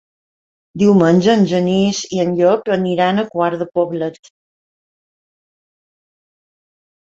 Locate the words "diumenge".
0.83-1.35